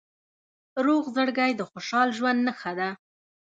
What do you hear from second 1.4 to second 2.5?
د خوشحال ژوند